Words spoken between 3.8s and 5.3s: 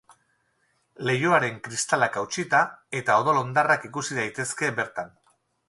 ikus daitezke bertan.